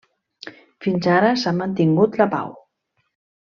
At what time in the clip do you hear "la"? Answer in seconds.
2.23-2.31